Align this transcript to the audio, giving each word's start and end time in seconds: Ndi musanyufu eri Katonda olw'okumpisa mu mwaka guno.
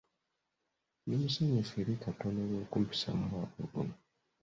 Ndi 1.03 1.15
musanyufu 1.21 1.73
eri 1.81 1.93
Katonda 2.05 2.39
olw'okumpisa 2.45 3.07
mu 3.17 3.25
mwaka 3.31 3.61
guno. 3.71 3.95